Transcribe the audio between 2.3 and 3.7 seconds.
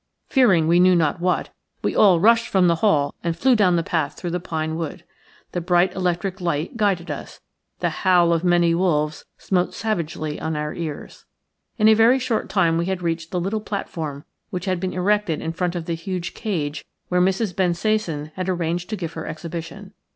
from the hall and flew